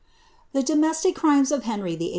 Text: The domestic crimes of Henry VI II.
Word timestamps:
The 0.53 0.63
domestic 0.63 1.15
crimes 1.15 1.51
of 1.51 1.65
Henry 1.65 1.95
VI 1.95 2.05
II. 2.05 2.09